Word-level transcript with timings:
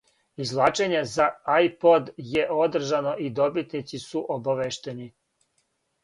Извлачење 0.43 1.01
за 1.09 1.25
иПод 1.65 2.07
је 2.29 2.45
одржано 2.63 3.11
и 3.25 3.29
добитници 3.41 3.99
су 4.05 4.23
обавијештени. 4.37 5.07